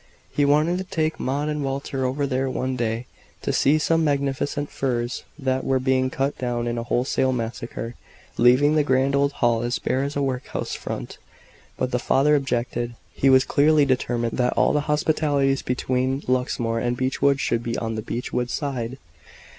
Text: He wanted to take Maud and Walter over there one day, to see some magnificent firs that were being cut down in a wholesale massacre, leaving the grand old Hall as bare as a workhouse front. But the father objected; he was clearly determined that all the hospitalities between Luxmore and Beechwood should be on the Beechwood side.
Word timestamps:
He 0.31 0.45
wanted 0.45 0.79
to 0.79 0.83
take 0.83 1.19
Maud 1.19 1.47
and 1.47 1.63
Walter 1.63 2.05
over 2.07 2.25
there 2.25 2.49
one 2.49 2.75
day, 2.75 3.05
to 3.43 3.53
see 3.53 3.77
some 3.77 4.03
magnificent 4.03 4.71
firs 4.71 5.25
that 5.37 5.63
were 5.63 5.77
being 5.79 6.09
cut 6.09 6.35
down 6.39 6.65
in 6.65 6.79
a 6.79 6.83
wholesale 6.83 7.31
massacre, 7.31 7.93
leaving 8.35 8.73
the 8.73 8.81
grand 8.83 9.15
old 9.15 9.31
Hall 9.33 9.61
as 9.61 9.77
bare 9.77 10.01
as 10.01 10.15
a 10.15 10.21
workhouse 10.23 10.73
front. 10.73 11.19
But 11.77 11.91
the 11.91 11.99
father 11.99 12.33
objected; 12.35 12.95
he 13.13 13.29
was 13.29 13.45
clearly 13.45 13.85
determined 13.85 14.39
that 14.39 14.53
all 14.53 14.73
the 14.73 14.81
hospitalities 14.89 15.61
between 15.61 16.23
Luxmore 16.27 16.79
and 16.79 16.97
Beechwood 16.97 17.39
should 17.39 17.61
be 17.61 17.77
on 17.77 17.93
the 17.93 18.01
Beechwood 18.01 18.49
side. 18.49 18.97